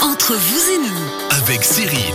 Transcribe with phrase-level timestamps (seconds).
[0.00, 2.14] Entre vous et nous, avec Cyril.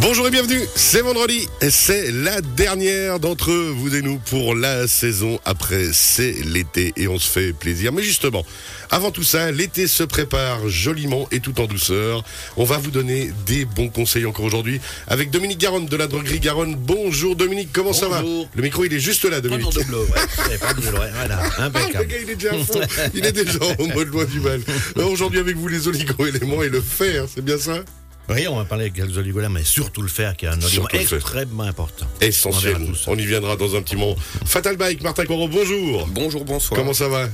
[0.00, 4.88] Bonjour et bienvenue, c'est vendredi, et c'est la dernière d'entre vous et nous pour la
[4.88, 5.38] saison.
[5.44, 7.92] Après, c'est l'été et on se fait plaisir.
[7.92, 8.44] Mais justement,
[8.90, 12.24] avant tout ça, l'été se prépare joliment et tout en douceur.
[12.56, 16.40] On va vous donner des bons conseils encore aujourd'hui avec Dominique Garonne de la droguerie
[16.40, 16.76] Garonne.
[16.76, 18.22] Bonjour Dominique, comment ça va.
[18.54, 19.74] Le micro il est juste là Dominique.
[19.74, 20.58] Pas de bleu, ouais.
[20.58, 21.42] Pas de bleu, ouais, voilà.
[21.58, 22.06] Le Impeccable.
[22.06, 22.80] gars, il est déjà à fond.
[23.14, 24.62] Il est déjà en mode loi du mal.
[24.96, 27.84] Aujourd'hui avec vous les oligo-éléments et le fer, c'est bien ça?
[28.30, 30.86] Oui, on va parler avec les oligoléments, mais surtout le fer, qui est un fer.
[30.92, 32.06] extrêmement important.
[32.20, 32.76] Essentiel.
[33.06, 33.12] On.
[33.12, 34.14] On y viendra dans un petit moment.
[34.46, 36.06] Fatal Bike, Martin Corot, bonjour.
[36.06, 36.78] Bonjour, bonsoir.
[36.78, 37.28] Comment ça va?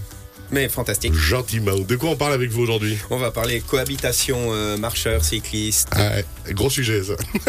[0.50, 1.12] Mais fantastique.
[1.14, 1.78] Gentiment.
[1.78, 5.88] De quoi on parle avec vous aujourd'hui On va parler cohabitation euh, marcheurs, cyclistes.
[5.92, 6.10] ah,
[6.50, 7.14] Gros sujet ça.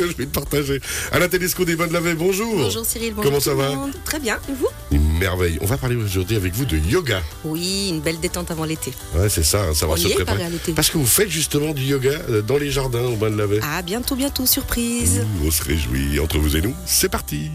[0.00, 0.80] je vais te partager.
[1.12, 2.54] Alain Tedesco des Bains de la Veille, bonjour.
[2.56, 3.92] Bonjour Cyril, bonjour Comment ça va monde.
[4.04, 5.58] Très bien, et vous Une merveille.
[5.60, 7.22] On va parler aujourd'hui avec vous de yoga.
[7.44, 8.92] Oui, une belle détente avant l'été.
[9.14, 10.44] Ouais, c'est ça, hein, savoir On se y préparer.
[10.44, 10.72] à l'été.
[10.72, 13.46] Parce que vous faites justement du yoga euh, dans les jardins au Bain de la
[13.46, 13.60] Veille.
[13.62, 15.24] Ah, bientôt, bientôt, surprise.
[15.42, 16.74] Ouh, On se réjouit entre vous et nous.
[16.86, 17.50] C'est parti.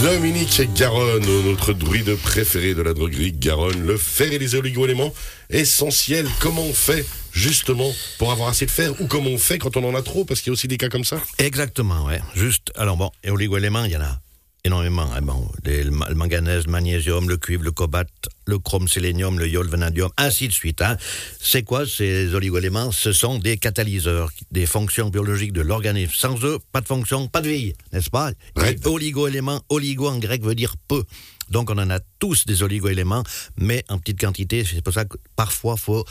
[0.00, 5.12] Dominique Garonne, notre druide préféré de la droguerie Garonne, le fer et les oligo-éléments
[5.50, 6.28] essentiels.
[6.38, 9.84] Comment on fait justement pour avoir assez de fer ou comment on fait quand on
[9.84, 11.20] en a trop Parce qu'il y a aussi des cas comme ça?
[11.38, 12.20] Exactement, ouais.
[12.34, 14.20] Juste, alors bon, et oligo-éléments, il y en a
[14.66, 15.08] énormément.
[15.14, 15.22] hein.
[15.22, 18.08] Bon, les- le ma- le manganèse, le magnésium, le cuivre, le cobalt,
[18.46, 20.82] le chrome, sélénium, le iode, le vanadium, ainsi de suite.
[20.82, 20.96] hein.
[21.40, 22.92] C'est quoi ces oligo-éléments?
[22.92, 26.12] Ce sont des catalyseurs, des fonctions biologiques de l'organisme.
[26.14, 28.32] Sans eux, pas de fonction, pas de vie, n'est-ce pas?
[28.56, 28.74] Ouais.
[28.82, 31.04] Et Oligo-éléments, oligo en grec veut dire peu.
[31.48, 33.22] Donc on en a tous des oligo-éléments,
[33.56, 34.64] mais en petite quantité.
[34.64, 36.04] C'est pour ça que parfois, faut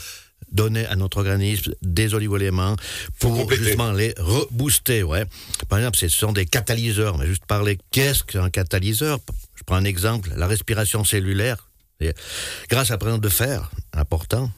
[0.56, 2.76] donner à notre organisme des oligo-éléments
[3.20, 5.02] pour justement les rebooster.
[5.02, 5.24] Ouais.
[5.68, 7.16] Par exemple, ce sont des catalyseurs.
[7.16, 9.20] Va juste parler qu'est-ce qu'un catalyseur.
[9.54, 11.68] Je prends un exemple, la respiration cellulaire.
[12.00, 12.12] Et
[12.68, 14.50] grâce à la présence de fer, important,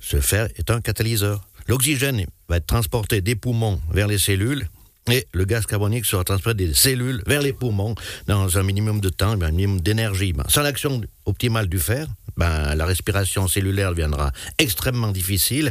[0.00, 1.46] ce fer est un catalyseur.
[1.66, 4.66] L'oxygène va être transporté des poumons vers les cellules
[5.10, 7.94] et le gaz carbonique sera transporté des cellules vers les poumons
[8.26, 10.34] dans un minimum de temps, un minimum d'énergie.
[10.48, 12.06] Sans l'action optimale du fer,
[12.38, 15.70] ben, la respiration cellulaire deviendra extrêmement difficile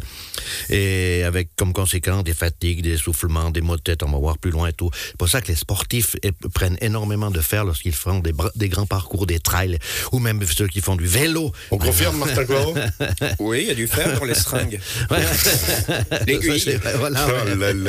[0.70, 4.38] et avec comme conséquence des fatigues, des essoufflements, des maux de tête, on va voir
[4.38, 4.92] plus loin et tout.
[5.08, 6.16] C'est pour ça que les sportifs
[6.54, 9.80] prennent énormément de fer lorsqu'ils font des, grands parcours, des trails
[10.12, 11.52] ou même ceux qui font du vélo.
[11.72, 12.76] On confirme, Martin Corot
[13.40, 14.80] Oui, il y a du fer dans les seringues.
[15.10, 15.20] Ouais.
[16.28, 16.80] L'aiguille.
[16.98, 17.84] Voilà, Oh ouais.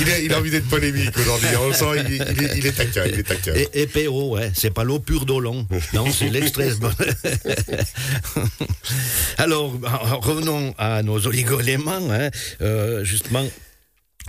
[0.00, 1.48] il, a, il a envie d'être polémique aujourd'hui.
[1.62, 3.04] On le sent, il, est- il est, il est taquin.
[3.06, 3.54] Il est taquin.
[3.54, 5.66] Et, et PO, ouais, c'est pas l'eau pure d'eau long.
[5.94, 6.70] Non, c'est l'extrait.
[9.38, 9.72] Alors,
[10.22, 12.10] revenons à nos oligoéléments.
[12.10, 12.30] Hein.
[12.60, 13.44] Euh, justement,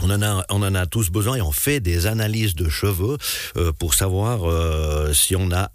[0.02, 3.18] on en, a, on en a tous besoin et on fait des analyses de cheveux
[3.58, 5.72] euh, pour savoir euh, si on a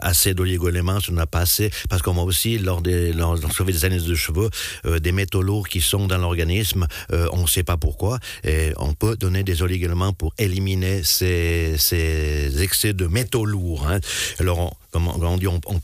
[0.00, 3.64] assez d'oligo-éléments, si on n'a pas assez, parce qu'on voit aussi, lors des, lors, lorsqu'on
[3.64, 4.50] fait des analyses de cheveux,
[4.98, 9.16] des métaux lourds qui sont dans l'organisme, on ne sait pas pourquoi, et on peut
[9.16, 13.86] donner des oligo-éléments pour éliminer ces, ces excès de métaux lourds.
[13.88, 14.00] Hein.
[14.40, 15.80] Alors, on, on, dit, on, on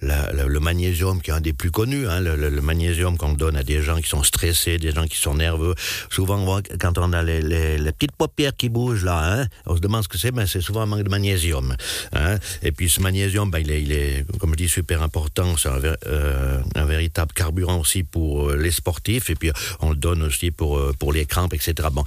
[0.00, 3.56] la- la- le magnésium qui est un des plus connus, hein, le, magnésium qu'on donne
[3.56, 5.74] à des gens qui sont stressés, des gens qui sont nerveux.
[6.10, 9.80] Souvent, on voit quand on a les, petites paupières qui bougent là, hein, on se
[9.80, 11.76] demande ce que c'est, mais c'est souvent un manque de magnésium.
[12.12, 12.38] hein.
[12.62, 15.56] Et puis ce magnésium, ben, il, est, comme je dis, super important.
[15.56, 19.30] C'est un, euh, véritable carburant aussi pour euh, les sportifs.
[19.30, 19.50] Et puis
[19.80, 21.74] on le donne aussi pour, euh, pour les crampes, etc.
[21.92, 22.04] Bon,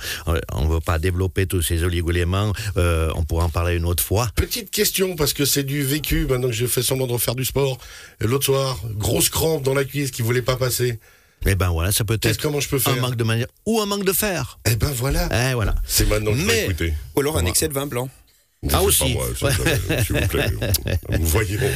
[0.51, 2.53] on ne veut pas développer tous ces oligo-éléments.
[2.77, 4.29] euh, on pourra en parler une autre fois.
[4.35, 7.45] Petite question, parce que c'est du vécu, maintenant que je fais semblant de refaire du
[7.45, 7.77] sport.
[8.21, 10.99] Et L'autre soir, grosse crampe dans la cuisse qui voulait pas passer.
[11.47, 13.49] Eh ben voilà, ça peut Qu'est-ce être comment je peux un faire manque de magnésium
[13.67, 14.57] ou un manque de fer.
[14.65, 15.29] Eh ben voilà.
[15.51, 15.75] Eh voilà.
[15.85, 16.93] C'est maintenant que je vais Mais- écouter.
[17.15, 18.09] Ou alors un excès de vin blanc.
[18.73, 19.13] Ah, aussi.
[19.13, 19.27] moi,
[20.05, 20.49] S'il vous plaît.
[21.19, 21.69] Vous voyez, bon,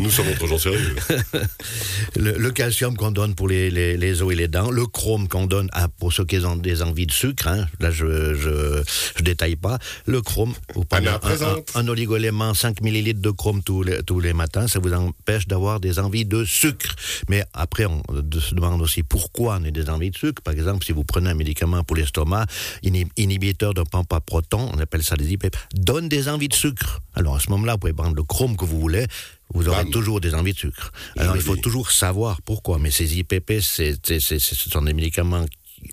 [0.00, 0.94] nous sommes entre gens sérieux.
[2.16, 5.28] Le, le calcium qu'on donne pour les, les, les os et les dents, le chrome
[5.28, 8.82] qu'on donne à, pour ceux qui ont des envies de sucre, hein, là je, je
[9.16, 13.30] je détaille pas, le chrome, vous prenez Anna un, un, un oligo-élément, 5 millilitres de
[13.30, 16.94] chrome tous les, tous les matins, ça vous empêche d'avoir des envies de sucre.
[17.28, 20.42] Mais après, on de- se demande aussi pourquoi on a des envies de sucre.
[20.42, 22.46] Par exemple, si vous prenez un médicament pour l'estomac,
[22.84, 26.54] inhi- inhibiteur d'un pompe à proton, on appelle ça des IPP, donne des envies de
[26.54, 27.00] sucre.
[27.14, 29.06] Alors à ce moment-là, vous pouvez prendre le chrome que vous voulez,
[29.54, 29.90] vous aurez Bam.
[29.92, 30.92] toujours des envies de sucre.
[31.16, 32.78] Alors il faut toujours savoir pourquoi.
[32.78, 35.46] Mais ces IPP, c'est, c'est- c'est- ce sont des médicaments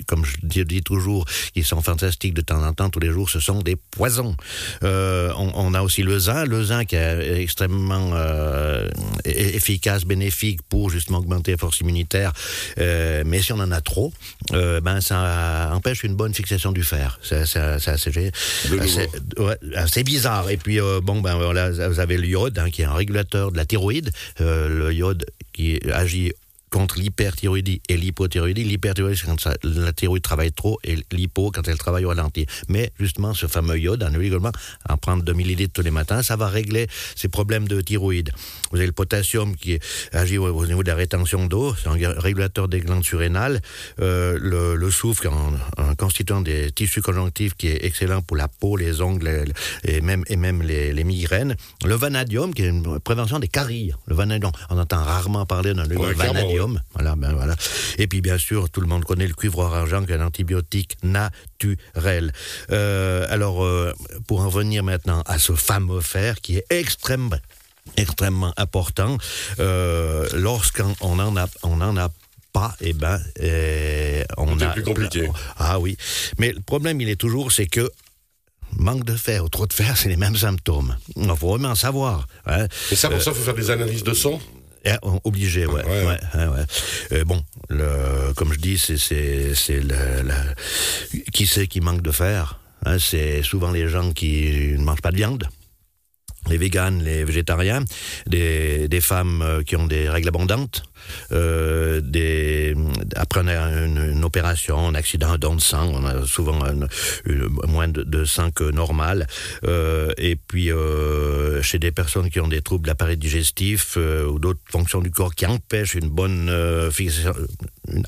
[0.06, 3.40] comme je dis, toujours, qui sont fantastiques de temps en temps, tous les jours, ce
[3.40, 4.36] sont des poisons.
[4.84, 8.90] Euh, on, on a aussi le zinc, le zinc est extrêmement euh,
[9.26, 12.34] efficace, bénéfique pour justement augmenter la force immunitaire.
[12.78, 14.14] Euh, mais si on en a trop,
[14.52, 17.20] ben ça empêche une bonne fixation du fer.
[17.22, 18.32] C'est assez,
[19.38, 20.50] ouais, bizarre.
[20.50, 23.58] Et puis bon ben voilà, vous avez le iode hein, qui est un régulateur de
[23.58, 24.12] la thyroïde.
[24.40, 26.34] Le iode qui agit
[26.70, 28.64] contre l'hyperthyroïdie et l'hypothyroïdie.
[28.64, 32.46] L'hyperthyroïdie, c'est quand ça- la thyroïde travaille trop et l'hypo quand elle travaille au ralenti.
[32.68, 34.52] Mais justement, ce fameux iode, en oligolement,
[34.90, 38.32] en prendre 2 millilitres tous les matins, ça va régler ces problèmes de thyroïde.
[38.72, 39.80] Vous avez le potassium qui
[40.12, 43.62] agit au, au niveau de la rétention d'eau, c'est un régulateur des glandes surrénales.
[44.00, 45.54] Euh, le, le soufre, un,
[45.84, 49.46] un constituant des tissus conjonctifs qui est excellent pour la peau, les ongles
[49.84, 51.56] et même, et même les, les migraines.
[51.86, 53.92] Le vanadium, qui est une prévention des caries.
[54.08, 56.14] Le vanadium, on entend rarement parler d'un Ouais,
[56.94, 57.56] Voilà, ben voilà.
[57.98, 60.98] Et puis bien sûr, tout le monde connaît le cuivre argent, qui est un antibiotique
[61.04, 62.34] naturel.
[62.72, 63.94] Euh, alors, euh,
[64.28, 67.38] pour en venir maintenant à ce fameux fer qui est extrêmement
[67.96, 69.18] extrêmement important.
[69.60, 72.10] Euh, Lorsqu'on on en a, on en a
[72.52, 73.22] pas, eh ben,
[74.36, 75.30] on a plus compliqué.
[75.58, 75.98] Ah oui,
[76.38, 77.90] mais le problème, il est toujours, c'est que
[78.74, 80.98] manque de fer ou trop de fer, c'est les mêmes symptômes.
[81.16, 82.28] Il faut vraiment savoir.
[82.46, 82.68] Hein.
[82.92, 84.40] Et ça, pour ça, il faut faire des analyses de sang
[84.88, 85.84] Eh, Obligé, ouais.
[85.86, 86.66] Ouais, ouais, ouais, ouais.
[87.12, 88.96] Euh, bon, le, comme je dis, c'est
[91.34, 92.60] qui c'est qui manque de fer.
[92.86, 95.48] hein, c'est souvent les gens qui ne mangent pas de viande.
[96.50, 97.84] Les véganes, les végétariens,
[98.26, 100.84] des, des femmes euh, qui ont des règles abondantes,
[101.32, 102.02] euh,
[103.16, 106.60] après une, opération, un accident, un don de sang, on a souvent
[107.68, 109.28] moins de, sang que normal.
[109.66, 114.40] Euh, et puis euh, chez des personnes qui ont des troubles de l'appareil digestif ou
[114.40, 116.52] d'autres fonctions du corps qui empêchent une bonne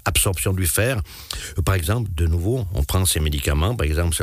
[0.05, 1.01] absorption du fer.
[1.65, 4.15] Par exemple, de nouveau, on prend ces médicaments, par exemple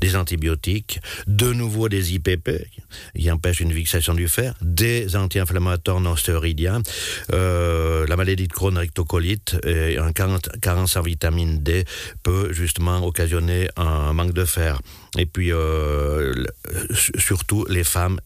[0.00, 2.50] des antibiotiques, de nouveau des IPP
[3.16, 6.82] qui empêchent une fixation du fer, des anti-inflammatoires non stéroïdiens,
[8.06, 11.84] la maladie de Crohn rectocolite et un carence en vitamine D
[12.22, 14.80] peut justement occasionner un manque de fer.
[15.18, 18.18] Et puis euh, le- surtout les femmes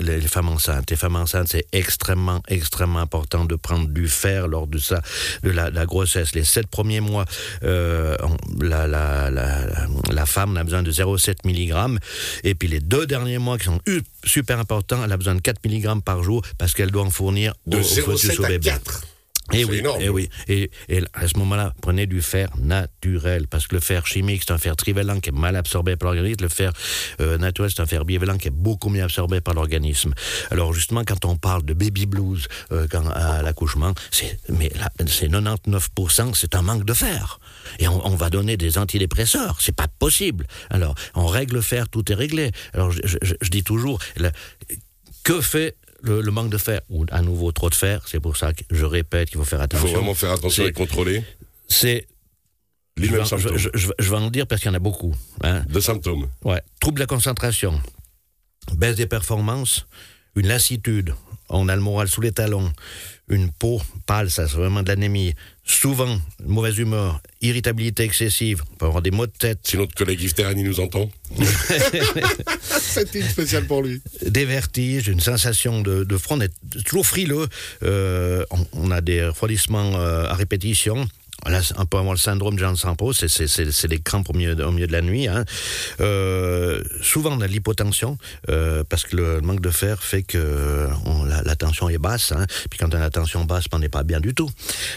[0.00, 0.90] les femmes enceintes.
[0.90, 5.00] Les femmes enceintes, c'est extrêmement, extrêmement important de prendre du fer lors de ça,
[5.42, 6.34] de la, la grossesse.
[6.34, 7.24] Les sept premiers mois,
[7.62, 8.16] euh,
[8.60, 9.66] la, la, la,
[10.10, 11.98] la femme n'a besoin de 0,7 mg.
[12.44, 13.80] Et puis les deux derniers mois qui sont
[14.24, 17.54] super importants, elle a besoin de 4 mg par jour parce qu'elle doit en fournir
[17.66, 18.70] de au, au fœtus 0,7 au à bébé.
[18.70, 19.02] 4.
[19.52, 20.00] Et C'est oui, énorme.
[20.00, 20.28] et oui.
[20.48, 24.52] Et, et à ce moment-là, prenez du fer naturel, parce que le fer chimique, c'est
[24.52, 26.42] un fer trivalent qui est mal absorbé par l'organisme.
[26.44, 26.72] Le fer
[27.20, 30.14] euh, naturel, c'est un fer bivalent qui est beaucoup mieux absorbé par l'organisme.
[30.50, 34.90] Alors justement, quand on parle de baby blues euh, quand, à l'accouchement, c'est mais là,
[35.06, 37.38] c'est 99%, c'est un manque de fer.
[37.78, 40.46] Et on, on va donner des antidépresseurs, c'est pas possible.
[40.70, 42.50] Alors, on règle le fer, tout est réglé.
[42.72, 43.98] Alors, je, je- je dis toujours,
[45.22, 48.36] que fait le, le manque de fer ou à nouveau trop de fer C'est pour
[48.36, 49.86] ça que je répète qu'il faut faire Il attention.
[49.88, 51.24] faut vraiment faire attention et contrôler
[51.68, 52.06] C'est
[52.96, 54.72] les je mêmes vais, je, symptômes je- je- je vais en dire parce qu'il y
[54.72, 55.14] en a beaucoup.
[55.42, 55.64] hein.
[55.68, 56.28] de symptômes.
[56.44, 56.62] Ouais.
[56.80, 57.80] Trouble de la concentration,
[58.76, 59.86] baisse des performances,
[60.36, 61.14] une lassitude,
[61.54, 62.72] on a le moral sous les talons,
[63.28, 65.34] une peau pâle, ça c'est vraiment de l'anémie,
[65.64, 70.20] souvent mauvaise humeur, irritabilité excessive, on peut avoir des maux de tête, Si notre collègue
[70.20, 71.10] Yves Terrani nous entend.
[72.60, 74.02] C'était une spéciale pour lui.
[74.26, 76.52] des vertiges, une sensation de, de front, on est
[76.84, 77.48] toujours frileux,
[77.82, 81.06] euh, on, on a des refroidissements euh, à répétition.
[81.76, 84.92] On peut avoir le syndrome de Jean Sampo, c'est crampes au milieu, au milieu de
[84.92, 85.28] la nuit.
[85.28, 85.44] hein.
[86.00, 88.18] Euh, souvent, on a l'hypotension,
[88.48, 90.88] euh, parce que le manque de fer fait que
[91.26, 92.32] la, tension est basse.
[92.32, 92.46] hein.
[92.70, 94.50] Puis quand on a la tension basse, on n'est pas bien du tout.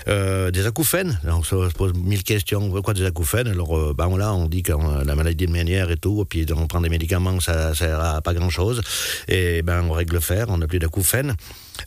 [0.07, 2.69] Euh, des acouphènes, on se pose mille questions.
[2.69, 3.47] Pourquoi des acouphènes?
[3.47, 6.81] Alors ben, là, on dit a la maladie de Ménière et tout, puis on prend
[6.81, 8.81] des médicaments, ça sert à pas grand-chose.
[9.27, 11.35] Et ben, on règle le fer, on n'a plus d'acouphènes.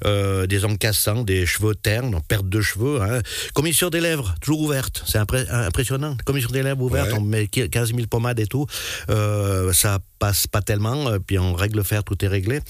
[0.05, 3.01] Euh, des ongles cassants, des cheveux ternes, on perte de cheveux.
[3.03, 3.21] Hein.
[3.55, 5.03] Commissure des lèvres, toujours ouverte.
[5.07, 6.17] C'est impré- impressionnant.
[6.25, 7.19] Commissure des lèvres ouverte, Ouais.
[7.19, 8.67] on met 15 000 pommades et tout.
[9.11, 12.61] Euh, ça passe pas tellement, euh, puis on règle le fer, tout est réglé.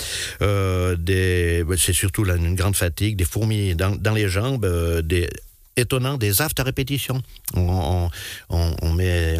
[0.43, 4.67] Euh, ben, c'est surtout là, une grande fatigue, des fourmis dans, dans les jambes,
[5.03, 5.29] des
[5.77, 7.23] étonnant des aftes à répétition.
[7.55, 8.11] On, on,
[8.57, 9.39] on- on met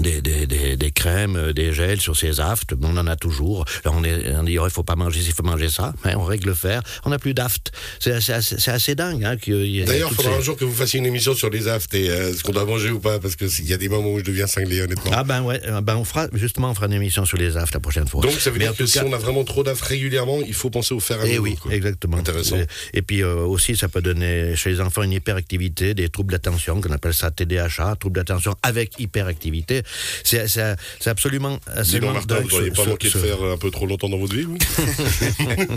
[0.00, 2.74] des, des, des, des crèmes, euh, des gels sur ses aftes.
[2.82, 3.64] On en a toujours.
[3.84, 5.92] Là, on, est, on dit, il faut pas manger il faut manger ça.
[6.04, 6.82] Mais on règle le fer.
[7.04, 7.72] On n'a plus d'aftes.
[8.00, 9.24] C'est assez, assez- assez dingue.
[9.24, 11.34] Hein, qu'il y ait D'ailleurs, il faudra ces- un jour que vous fassiez une émission
[11.34, 13.76] sur les aftes et euh, ce qu'on doit manger ou pas, parce qu'il y a
[13.76, 15.10] des moments où je deviens cinglé, honnêtement.
[15.14, 17.74] Ah ben ouais, euh, ben on fera justement on fera une émission sur les aftes
[17.74, 18.22] la prochaine fois.
[18.22, 20.70] Donc ça veut Mais dire que si on a vraiment trop d'aftes régulièrement, il faut
[20.70, 21.72] penser au fer à Eh nouveau, oui, quoi.
[21.72, 22.16] exactement.
[22.18, 22.56] Intéressant.
[22.56, 26.32] Et, et puis euh, aussi, ça peut donner chez les enfants une hyperactivité, des troubles
[26.32, 29.77] d'attention, qu'on appelle ça TDAH, troubles d'attention avec hyperactivité.
[30.24, 33.18] C'est c'est- c'est absolument, Dis donc, absolument Martin, vous n'auriez pas ce- manqué de ce-
[33.18, 34.58] faire un peu trop longtemps dans votre vie, vous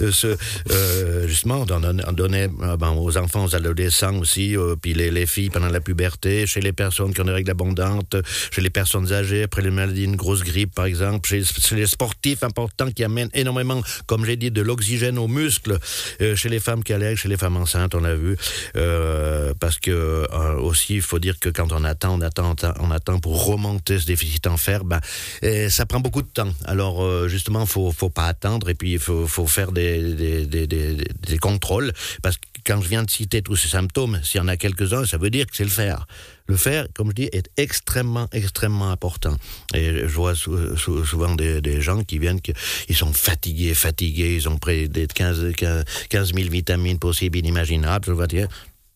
[0.00, 0.36] euh, ce,
[0.70, 5.26] euh, justement, on donnait euh, ben, aux enfants, aux adolescents aussi, euh, puis les, les
[5.26, 8.16] filles pendant la puberté, chez les personnes qui ont des règles abondantes,
[8.50, 11.86] chez les personnes âgées après les maladies, une grosse grippe par exemple, chez, chez les
[11.86, 15.78] sportifs importants qui amènent énormément, comme j'ai dit, de l'oxygène aux muscles,
[16.20, 18.36] euh, chez les femmes qui allègrent, chez les femmes enceintes, on l'a vu,
[18.76, 20.26] euh, parce que
[20.60, 24.06] aussi, il faut dire que quand on attend, on attend, on attend pour remonter ce
[24.06, 25.00] déficit en fer, ben,
[25.42, 26.52] et ça prend beaucoup de temps.
[26.64, 30.98] Alors euh, justement, faut faut pas attendre et puis il faut, faire des,
[31.40, 31.92] contrôles
[32.22, 35.04] parce que quand je viens de citer tous ces symptômes, s'il y en a quelques-uns,
[35.06, 36.06] ça veut dire que c'est le fer.
[36.48, 39.36] Le fer, comme je dis, est extrêmement, extrêmement important.
[39.74, 42.52] Et je vois sou- sou- souvent des, gens qui viennent, qui,
[42.88, 48.04] ils sont fatigués, fatigués, ils ont pris des 15, 15, 15 000 vitamines possibles, inimaginables.
[48.06, 48.48] Je vois dire,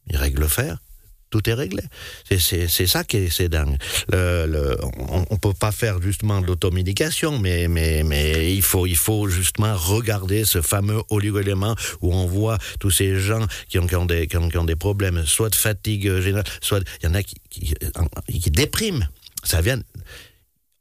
[0.09, 0.79] ils règlent le fer
[1.31, 1.83] tout est réglé.
[2.39, 3.77] C'est- ça qui est, c'est dingue.
[4.13, 4.77] Le, le-
[5.09, 9.29] on ne peut pas faire justement de l'automédication, mais, mais, mais il, faut, il faut
[9.29, 14.07] justement regarder ce fameux oligoélément où on voit tous ces gens qui ont, qui ont,
[14.07, 17.15] des, qui ont, qui ont des problèmes, soit de fatigue générale, soit il y en
[17.15, 17.75] a qui, qui,
[18.41, 19.09] qui dépriment.
[19.45, 19.81] Ça vient,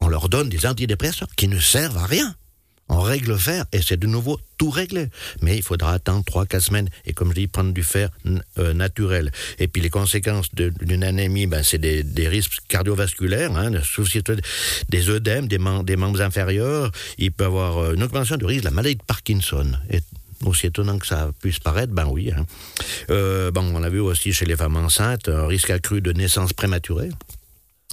[0.02, 2.36] on leur donne des antidépresseurs qui ne servent à rien.
[2.90, 5.08] On règle le fer et c'est de nouveau tout réglé.
[5.42, 8.10] Mais il faudra attendre 3-4 semaines et comme je dis, prendre du fer
[8.58, 9.32] euh, naturel.
[9.60, 13.72] Et puis les conséquences d'une anémie, ben, c'est des, risques cardiovasculaires, hein,
[14.90, 16.92] des œdèmes, des, mem- des membres inférieurs.
[17.18, 19.72] Il peut y avoir euh, une augmentation du risque de la maladie de Parkinson.
[19.92, 20.00] Et
[20.46, 22.32] aussi étonnant que ça puisse paraître, ben oui.
[22.36, 22.46] hein.
[23.10, 26.54] Euh, bon, on a vu aussi chez les femmes enceintes un risque accru de naissance
[26.54, 27.10] prématurée.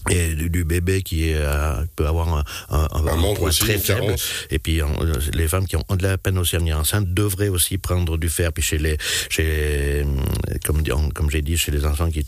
[0.08, 3.48] Et du, du bébé qui est, euh, peut avoir un, un, un- un manque poids
[3.48, 4.00] aussi, très faible.
[4.06, 4.28] carence.
[4.50, 4.96] Et puis on-
[5.34, 8.28] les femmes qui ont de la peine aussi à venir enceinte devraient aussi prendre du
[8.28, 8.52] fer.
[8.52, 8.98] Puis chez les,
[9.28, 10.06] chez les-
[10.64, 12.24] comme, j'ai dit, chez les enfants qui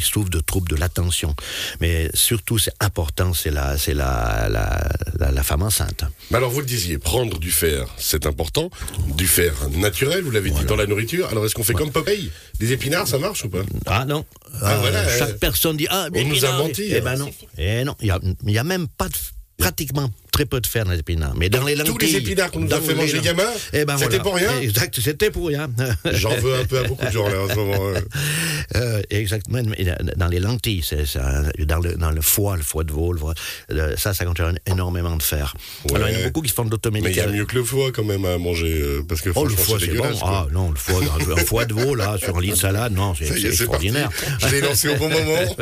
[0.00, 1.34] souffrent de troubles de l'attention.
[1.80, 6.04] Mais surtout, c'est important, c'est la, c'est la, la, la, la femme enceinte.
[6.30, 8.70] Mais alors, vous le disiez, prendre du fer, c'est important.
[9.16, 11.26] Du fer naturel, vous l'avez dit, dans la nourriture.
[11.30, 12.30] Alors, est-ce qu'on fait comme Popeye?
[12.60, 13.62] Des épinards, ça marche ou pas?
[13.86, 14.24] Ah non.
[14.60, 17.00] Ah, voilà, chaque euh, personne dit ah mais on nous a menti, Eh hein.
[17.04, 17.30] ben non.
[17.58, 17.94] Eh non.
[18.00, 18.10] Il y
[18.58, 19.14] a, a même pas de
[19.56, 21.34] pratiquement très peu de fer dans les épinards.
[21.36, 21.92] Mais dans les lentilles.
[21.92, 24.22] Tous les épinards qu'on nous a fait manger gamin, eh ben c'était voilà.
[24.24, 25.70] pour rien Exact, c'était pour rien.
[26.12, 27.92] J'en veux un peu à beaucoup de gens, là, en ce moment.
[28.76, 29.02] euh.
[29.10, 29.60] Exactement.
[30.16, 33.34] Dans les lentilles, ça, dans, le, dans le foie, le foie de veau, le foie-
[33.96, 35.54] ça, ça contient énormément de fer.
[35.90, 35.96] Ouais.
[35.96, 37.32] Alors, il y en a beaucoup qui font de Mais il y a l'automédication.
[37.32, 38.80] mieux que le foie, quand même, à manger.
[38.80, 40.18] euh, parce que Oh, le franchement, foie, c'est bon.
[40.18, 40.46] quoi.
[40.46, 41.00] Ah, non, le foie,
[41.36, 43.46] un foie de veau, là, sur un lit de salade, non, c'est c'est parti.
[43.48, 44.10] extraordinaire.
[44.40, 45.56] Je l'ai lancé au bon moment.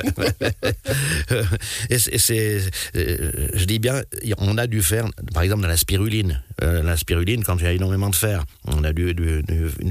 [1.90, 2.60] Et c'est, c'est-
[2.96, 4.02] euh, je dis bien,
[4.38, 6.42] on a du fer, par exemple, dans la spiruline.
[6.62, 9.14] Euh, la spiruline, quand il y a énormément de fer, on a du,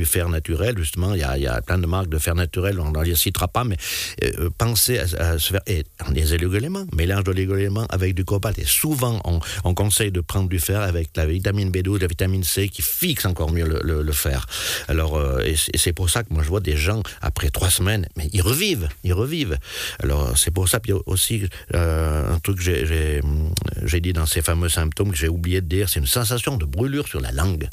[0.05, 1.13] fer naturel, justement.
[1.13, 3.77] Il y, a, plein de marques de fer naturel, on ne les citera pas, mais
[4.23, 5.61] euh, pensez à, à ce fer.
[5.67, 8.57] Et des oligoéléments, mélange d'oligoéléments avec du cobalt.
[8.59, 12.43] Et souvent, on, on conseille de prendre du fer avec la vitamine B12, la vitamine
[12.43, 14.45] C, qui fixe encore mieux le, fer.
[14.87, 15.43] Alors, euh,
[15.75, 18.87] c'est- pour ça que moi, je vois des gens, après trois semaines, mais ils revivent,
[19.03, 19.57] ils revivent.
[19.99, 22.63] Alors, c'est pour ça, puis aussi, un truc que
[23.85, 26.65] j'ai dit dans ces fameux symptômes que j'ai oublié de dire, c'est une sensation de
[26.65, 27.67] brûlure sur la langue.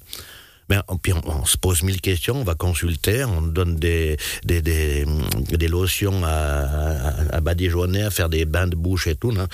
[0.68, 4.16] Ben, on, puis on, on se pose mille questions, on va consulter, on donne des,
[4.44, 5.04] des, des,
[5.52, 9.30] des lotions à, à, à badigeonner, à faire des bains de bouche et tout.
[9.30, 9.46] non?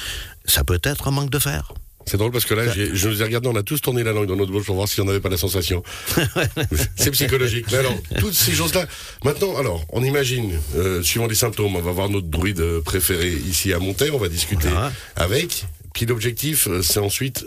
[0.46, 1.72] Ça peut être un manque de fer.
[2.06, 4.26] C'est drôle parce que là, je nous ai regardé, on a tous tourné la langue
[4.26, 5.84] dans notre bouche pour voir si on n'avait pas la sensation.
[6.96, 7.66] c'est psychologique.
[7.70, 8.86] Mais alors, toutes ces choses-là.
[9.24, 13.72] Maintenant, alors, on imagine, euh, suivant les symptômes, on va voir notre druide préféré ici
[13.72, 14.92] à Montaigne, on va discuter Voilà.
[15.14, 15.66] avec.
[15.94, 17.44] Puis l'objectif, euh, c'est ensuite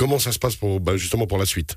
[0.00, 1.76] comment ça se passe pour, bah, justement pour la suite?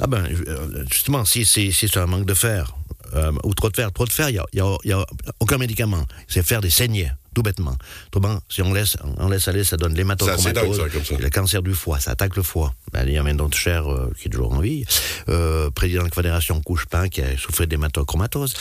[0.00, 2.74] Ah ben, euh, justement, si, si, si c'est un manque de fer,
[3.14, 4.92] euh, ou trop de fer, trop de fer, il n'y a, y a- il y
[4.92, 5.04] a
[5.38, 6.04] aucun médicament.
[6.28, 7.76] C'est faire des saignées, tout bêtement.
[8.08, 11.14] Autrement, si on laisse, on laisse aller, ça donne l'hématochromatose, ça, comme ça.
[11.16, 12.74] le cancer du foie, ça attaque le foie.
[12.92, 14.84] Ben, il y a même d'autres cher euh, qui est toujours en vie,
[15.28, 18.54] euh, président de la Fédération Couchepin qui a souffert d'hématochromatose.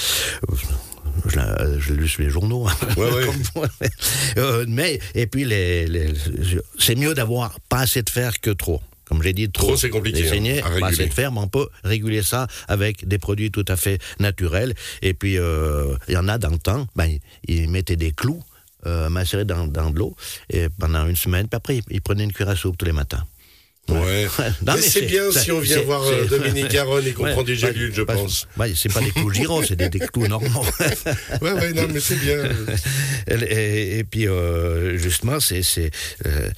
[1.25, 2.67] Je l'ai lu sur les journaux.
[2.67, 2.73] hein.
[2.97, 3.67] Ouais, ouais.
[4.37, 6.13] Euh, mais, et puis, les, les-
[6.77, 8.79] c'est mieux d'avoir pas assez de fer que trop.
[9.09, 10.83] Comme j'ai dit, trop, Trop, c'est compliqué, hein, à pas réguler.
[10.93, 14.75] assez de fer, mais on peut réguler ça avec des produits tout à fait naturels.
[15.01, 18.43] Et puis, euh, il y en a dans le temps, ben, ils mettaient des clous
[18.85, 19.09] euh,
[19.45, 20.15] dans, dans de l'eau
[20.51, 21.47] et pendant une semaine.
[21.47, 23.25] Puis après, il, il prenait une cuillère à soupe tous les matins.
[23.89, 24.27] Ouais.
[24.61, 27.41] Non, mais, c'est bien si on vient voir euh, Dominique Garonne et qu'on Ouais, prend
[27.41, 28.47] des gélules, je pas- pense.
[28.57, 30.63] ouais, c'est pas des clous girons, c'est des, des clous normaux.
[31.41, 32.37] Ouais, ouais, non, mais c'est bien.
[33.27, 35.63] et, et- et puis, euh, justement, c'est.
[35.63, 35.89] c'est,
[36.27, 36.49] euh,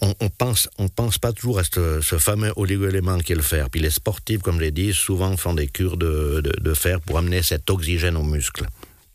[0.00, 3.42] on, on pense, on pense pas toujours à ce, ce fameux oligo-élément qui est le
[3.42, 3.68] fer.
[3.70, 7.00] Puis les sportifs, comme je l'ai dit, souvent font des cures de, de, de fer
[7.00, 8.66] pour amener cet oxygène aux muscles.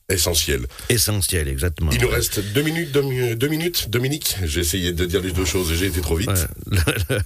[0.08, 0.68] Essentiel.
[0.90, 1.90] Essentiel, exactement.
[1.92, 4.36] Il nous reste deux minutes, deux, deux minutes, Dominique.
[4.44, 6.30] J'ai essayé de dire les deux choses et j'ai été trop vite.
[6.30, 6.78] Ouais,
[7.10, 7.20] le-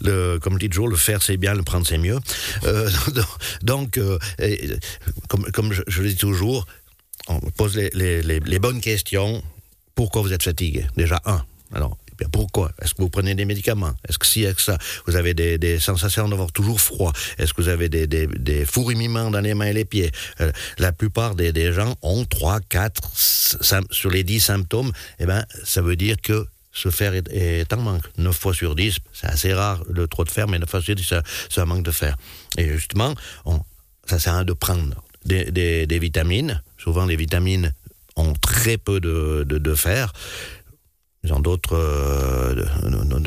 [0.00, 2.18] le- comme dis toujours, le faire c'est bien, le prendre c'est mieux.
[2.64, 2.88] Euh,
[3.62, 4.70] donc, euh, et,
[5.28, 6.66] comme, comme je, je le dis toujours,
[7.28, 9.42] on pose les, les- les- les bonnes questions.
[9.94, 10.86] Pourquoi vous êtes fatigué?
[10.96, 11.44] Déjà, un.
[11.74, 12.72] Alors, bien, pourquoi?
[12.80, 13.94] Est-ce que vous prenez des médicaments?
[14.08, 17.12] Est-ce que si, est-ce que ça Vous avez des, sensations d'avoir toujours froid?
[17.38, 20.10] Est-ce que vous avez des, des, fourmillements dans les mains et les pieds?
[20.40, 23.10] Euh, La plupart des, gens ont 3, 4,
[23.90, 24.92] sur les 10 symptômes.
[25.18, 28.04] Eh ben, ça veut dire que ce fer est, est en manque.
[28.18, 30.94] 9 fois sur 10, c'est assez rare le trop de fer, mais 9 fois sur
[30.94, 31.14] 10,
[31.50, 32.16] c'est un manque de fer.
[32.56, 33.14] Et justement,
[34.06, 36.62] ça sert à de prendre des, vitamines.
[36.78, 37.72] Souvent, les vitamines
[38.16, 40.12] ont très peu de fer.
[41.24, 42.64] Ils ont d'autres, euh,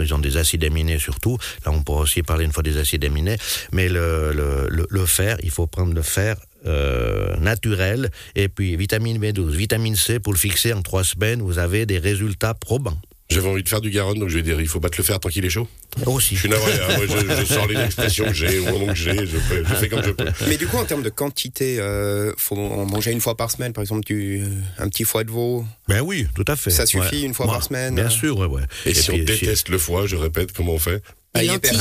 [0.04, 1.38] ils ont des acides aminés surtout.
[1.66, 3.38] Là, on pourra aussi parler une fois des acides aminés.
[3.72, 6.36] Mais le, le, le- le fer, il faut prendre le fer
[6.66, 8.10] euh, naturel.
[8.36, 11.98] Et puis, vitamine B12, vitamine C, pour le fixer en trois semaines, vous avez des
[11.98, 12.98] résultats probants.
[13.28, 15.20] J'avais envie de faire du Garonne, donc je vais dire, il faut battre le fer
[15.20, 15.68] tant qu'il est chaud.
[16.06, 16.36] Aussi.
[16.36, 18.96] Je suis navré, hein, moi, je, je sors les expressions que j'ai, au moment que
[18.96, 20.26] j'ai, je, fais- je fais comme je peux.
[20.48, 23.74] Mais du coup, en termes de quantité, euh, faut en manger une fois par semaine,
[23.74, 25.66] par exemple, du, euh, un petit foie de veau?
[25.88, 26.70] Ben oui, tout à fait.
[26.70, 28.10] Ça suffit une fois par semaine, Bien euh?
[28.10, 28.62] sûr, ouais, ouais.
[28.86, 31.02] Et, si on déteste le foie, je répète, comment on fait?
[31.34, 31.78] Ail et lentilles.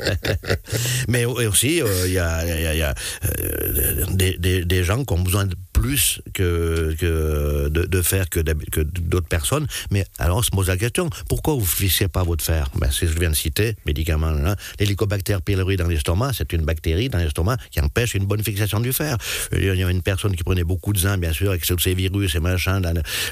[1.08, 2.94] Mais aussi, euh, il y a, y a- y a,
[3.40, 8.38] euh, des, des- des gens qui ont besoin de plus que, de, de fer que
[8.80, 9.66] d'autres personnes.
[9.90, 12.88] Mais alors, on se pose la question, pourquoi vous ne fixez pas votre fer ben,
[12.92, 14.30] C'est ce que je viens de citer, médicaments.
[14.30, 14.54] là.
[14.78, 18.92] L'hélicobacter pylori dans l'estomac, c'est une bactérie dans l'estomac qui empêche une bonne fixation du
[18.92, 19.16] fer.
[19.50, 21.94] Il y a une personne qui prenait beaucoup de zinc, bien sûr, avec tous ces
[21.94, 22.80] virus et machin,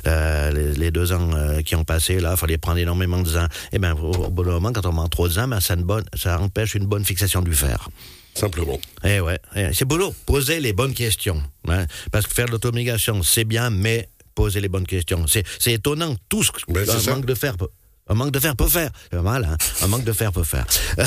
[0.09, 3.49] euh, les, deux ans euh, qui ont passé, là, il fallait prendre énormément de zinc.
[3.73, 6.87] Et bien, au, d'un moment, quand on mange trop de zinc, ben, ça empêche une
[6.87, 7.89] bonne fixation du fer.
[8.35, 8.79] Simplement.
[9.05, 10.15] Eh ouais, eh, c'est boulot.
[10.27, 11.43] Poser les bonnes questions.
[11.69, 11.87] hein.
[12.13, 15.27] Parce que faire de l'automigration, c'est bien, mais poser les bonnes questions.
[15.27, 16.17] C'est, étonnant.
[16.29, 17.15] Tout ce Ben, qu'un ça.
[17.15, 17.69] manque de peut,
[18.11, 18.91] un manque de fer peut faire.
[19.13, 19.57] C'est mal, hein.
[19.83, 20.67] Un manque de fer peut faire.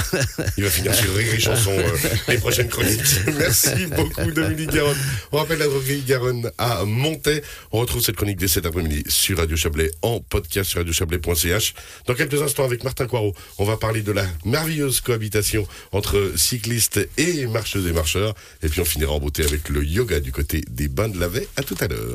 [0.57, 3.01] Il va finir sur Rire et Chanson euh, les prochaines chroniques.
[3.37, 4.97] Merci beaucoup Dominique Garonne.
[5.33, 7.43] On rappelle la droguerie Garonne à Montaix.
[7.73, 11.73] On retrouve cette chronique dès cet après-midi sur Radio Chablais en podcast sur radiochablais.ch.
[12.07, 17.05] Dans quelques instants avec Martin Coirot, on va parler de la merveilleuse cohabitation entre cyclistes
[17.17, 18.33] et marcheuses et marcheurs.
[18.61, 21.27] Et puis on finira en beauté avec le yoga du côté des bains de la
[21.27, 21.49] Baie.
[21.57, 22.11] À tout à l'heure.